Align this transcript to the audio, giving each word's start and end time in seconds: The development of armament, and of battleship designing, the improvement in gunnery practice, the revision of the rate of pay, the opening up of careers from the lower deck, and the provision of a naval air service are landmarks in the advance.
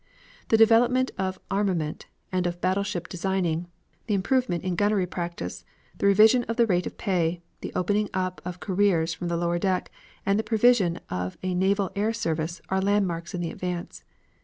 The 0.47 0.57
development 0.57 1.11
of 1.19 1.37
armament, 1.51 2.07
and 2.31 2.47
of 2.47 2.59
battleship 2.59 3.07
designing, 3.07 3.67
the 4.07 4.15
improvement 4.15 4.63
in 4.63 4.75
gunnery 4.75 5.05
practice, 5.05 5.63
the 5.95 6.07
revision 6.07 6.43
of 6.45 6.57
the 6.57 6.65
rate 6.65 6.87
of 6.87 6.97
pay, 6.97 7.43
the 7.59 7.71
opening 7.75 8.09
up 8.11 8.41
of 8.43 8.59
careers 8.59 9.13
from 9.13 9.27
the 9.27 9.37
lower 9.37 9.59
deck, 9.59 9.91
and 10.25 10.39
the 10.39 10.43
provision 10.43 11.01
of 11.11 11.37
a 11.43 11.53
naval 11.53 11.91
air 11.95 12.13
service 12.13 12.61
are 12.69 12.81
landmarks 12.81 13.35
in 13.35 13.41
the 13.41 13.51
advance. 13.51 14.03